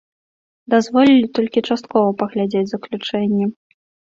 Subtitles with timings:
[0.73, 3.45] Дазволілі толькі часткова паглядзець заключэнне.